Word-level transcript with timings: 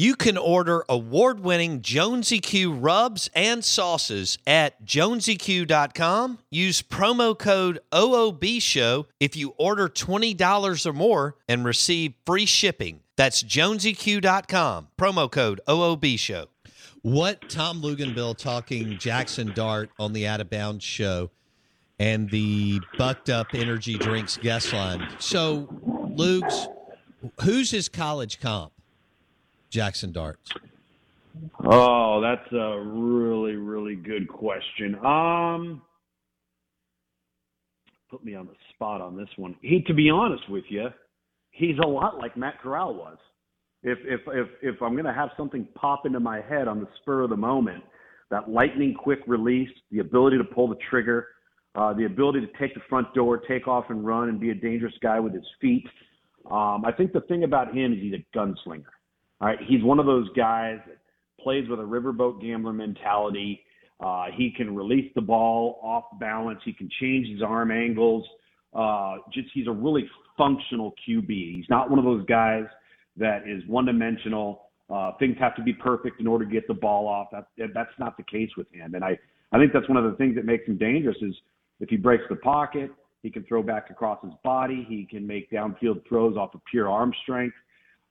You 0.00 0.14
can 0.14 0.38
order 0.38 0.84
award 0.88 1.40
winning 1.40 1.82
Jonesy 1.82 2.38
Q 2.38 2.72
rubs 2.72 3.28
and 3.34 3.64
sauces 3.64 4.38
at 4.46 4.84
jonesyq.com. 4.84 6.38
Use 6.52 6.82
promo 6.82 7.36
code 7.36 7.80
OOB 7.92 8.62
Show 8.62 9.06
if 9.18 9.34
you 9.36 9.54
order 9.58 9.88
$20 9.88 10.86
or 10.86 10.92
more 10.92 11.34
and 11.48 11.64
receive 11.64 12.14
free 12.24 12.46
shipping. 12.46 13.00
That's 13.16 13.42
jonesyq.com. 13.42 14.86
Promo 14.96 15.28
code 15.28 15.60
OOB 15.66 16.16
Show. 16.16 16.46
What 17.02 17.48
Tom 17.48 17.82
Luginbill 17.82 18.36
talking 18.38 18.98
Jackson 18.98 19.50
Dart 19.52 19.90
on 19.98 20.12
the 20.12 20.28
Out 20.28 20.40
of 20.40 20.48
Bounds 20.48 20.84
show 20.84 21.32
and 21.98 22.30
the 22.30 22.80
Bucked 22.98 23.30
Up 23.30 23.48
Energy 23.52 23.98
Drinks 23.98 24.36
guest 24.36 24.72
line. 24.72 25.08
So, 25.18 25.68
Luke's, 26.14 26.68
who's 27.40 27.72
his 27.72 27.88
college 27.88 28.38
comp? 28.38 28.72
Jackson 29.70 30.12
Darts. 30.12 30.50
Oh, 31.64 32.20
that's 32.20 32.52
a 32.52 32.80
really, 32.80 33.56
really 33.56 33.94
good 33.94 34.28
question. 34.28 34.94
Um, 35.04 35.82
put 38.10 38.24
me 38.24 38.34
on 38.34 38.46
the 38.46 38.54
spot 38.74 39.00
on 39.00 39.16
this 39.16 39.28
one. 39.36 39.54
He, 39.62 39.82
to 39.82 39.94
be 39.94 40.10
honest 40.10 40.48
with 40.48 40.64
you, 40.68 40.88
he's 41.50 41.76
a 41.82 41.86
lot 41.86 42.18
like 42.18 42.36
Matt 42.36 42.60
Corral 42.60 42.94
was. 42.94 43.18
If 43.82 43.98
if 44.04 44.20
if 44.26 44.48
if 44.62 44.82
I'm 44.82 44.94
going 44.94 45.04
to 45.04 45.12
have 45.12 45.30
something 45.36 45.68
pop 45.74 46.06
into 46.06 46.18
my 46.18 46.40
head 46.40 46.66
on 46.66 46.80
the 46.80 46.88
spur 47.00 47.22
of 47.22 47.30
the 47.30 47.36
moment, 47.36 47.84
that 48.30 48.50
lightning 48.50 48.94
quick 48.94 49.20
release, 49.26 49.70
the 49.92 50.00
ability 50.00 50.38
to 50.38 50.44
pull 50.44 50.68
the 50.68 50.78
trigger, 50.90 51.28
uh, 51.76 51.92
the 51.94 52.04
ability 52.04 52.40
to 52.40 52.48
take 52.58 52.74
the 52.74 52.80
front 52.88 53.12
door, 53.14 53.38
take 53.38 53.68
off 53.68 53.84
and 53.90 54.04
run, 54.04 54.28
and 54.28 54.40
be 54.40 54.50
a 54.50 54.54
dangerous 54.54 54.94
guy 55.00 55.20
with 55.20 55.32
his 55.32 55.46
feet. 55.60 55.86
Um, 56.50 56.84
I 56.84 56.92
think 56.96 57.12
the 57.12 57.20
thing 57.22 57.44
about 57.44 57.74
him 57.74 57.92
is 57.92 58.00
he's 58.00 58.14
a 58.14 58.36
gunslinger. 58.36 58.84
All 59.40 59.48
right, 59.48 59.58
he's 59.66 59.82
one 59.82 59.98
of 59.98 60.06
those 60.06 60.28
guys 60.36 60.78
that 60.86 60.98
plays 61.40 61.68
with 61.68 61.78
a 61.78 61.84
riverboat 61.84 62.40
gambler 62.40 62.72
mentality. 62.72 63.62
Uh, 64.00 64.26
he 64.34 64.52
can 64.56 64.74
release 64.74 65.10
the 65.14 65.20
ball 65.20 65.80
off 65.82 66.04
balance. 66.20 66.60
He 66.64 66.72
can 66.72 66.88
change 67.00 67.28
his 67.28 67.42
arm 67.42 67.70
angles. 67.70 68.24
Uh, 68.74 69.16
just 69.32 69.48
he's 69.54 69.66
a 69.66 69.72
really 69.72 70.08
functional 70.36 70.92
QB. 71.06 71.56
He's 71.56 71.68
not 71.68 71.90
one 71.90 71.98
of 71.98 72.04
those 72.04 72.24
guys 72.26 72.64
that 73.16 73.48
is 73.48 73.62
one 73.66 73.86
dimensional. 73.86 74.62
Uh, 74.90 75.12
things 75.18 75.36
have 75.38 75.54
to 75.56 75.62
be 75.62 75.72
perfect 75.72 76.20
in 76.20 76.26
order 76.26 76.44
to 76.44 76.50
get 76.50 76.66
the 76.66 76.74
ball 76.74 77.06
off. 77.06 77.28
That, 77.32 77.46
that's 77.74 77.90
not 77.98 78.16
the 78.16 78.22
case 78.22 78.50
with 78.56 78.66
him. 78.72 78.94
And 78.94 79.04
I, 79.04 79.18
I 79.52 79.58
think 79.58 79.72
that's 79.72 79.88
one 79.88 79.98
of 79.98 80.10
the 80.10 80.16
things 80.16 80.34
that 80.36 80.44
makes 80.44 80.66
him 80.66 80.78
dangerous 80.78 81.16
is 81.20 81.34
if 81.80 81.88
he 81.90 81.96
breaks 81.96 82.24
the 82.30 82.36
pocket, 82.36 82.90
he 83.22 83.30
can 83.30 83.44
throw 83.44 83.62
back 83.62 83.90
across 83.90 84.22
his 84.22 84.32
body. 84.44 84.86
He 84.88 85.04
can 85.04 85.26
make 85.26 85.50
downfield 85.50 86.06
throws 86.08 86.36
off 86.36 86.54
of 86.54 86.60
pure 86.70 86.88
arm 86.88 87.12
strength. 87.22 87.56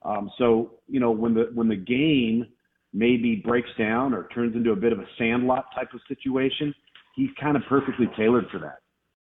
Um, 0.03 0.29
so 0.37 0.71
you 0.87 0.99
know 0.99 1.11
when 1.11 1.33
the 1.33 1.49
when 1.53 1.67
the 1.67 1.75
game 1.75 2.45
maybe 2.93 3.35
breaks 3.35 3.69
down 3.77 4.13
or 4.13 4.27
turns 4.33 4.55
into 4.55 4.71
a 4.71 4.75
bit 4.75 4.91
of 4.91 4.99
a 4.99 5.05
sandlot 5.17 5.65
type 5.75 5.93
of 5.93 5.99
situation, 6.07 6.73
he's 7.15 7.29
kind 7.39 7.57
of 7.57 7.63
perfectly 7.67 8.09
tailored 8.15 8.47
for 8.49 8.59
that. 8.59 8.79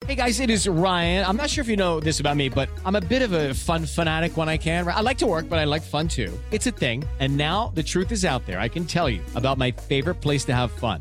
Hey 0.06 0.14
guys, 0.14 0.38
it 0.38 0.48
is 0.48 0.68
Ryan. 0.68 1.26
I'm 1.26 1.36
not 1.36 1.50
sure 1.50 1.62
if 1.62 1.68
you 1.68 1.76
know 1.76 1.98
this 1.98 2.20
about 2.20 2.36
me, 2.36 2.48
but 2.48 2.68
I'm 2.86 2.94
a 2.94 3.00
bit 3.00 3.20
of 3.20 3.32
a 3.32 3.52
fun 3.52 3.84
fanatic 3.84 4.36
when 4.36 4.48
I 4.48 4.56
can. 4.56 4.86
I 4.86 5.00
like 5.00 5.18
to 5.18 5.26
work, 5.26 5.48
but 5.48 5.58
I 5.58 5.64
like 5.64 5.82
fun 5.82 6.06
too. 6.06 6.38
It's 6.52 6.66
a 6.66 6.70
thing. 6.70 7.04
And 7.18 7.36
now 7.36 7.72
the 7.74 7.82
truth 7.82 8.12
is 8.12 8.24
out 8.24 8.46
there. 8.46 8.60
I 8.60 8.68
can 8.68 8.86
tell 8.86 9.10
you 9.10 9.20
about 9.34 9.58
my 9.58 9.72
favorite 9.72 10.20
place 10.20 10.44
to 10.44 10.54
have 10.54 10.70
fun 10.70 11.00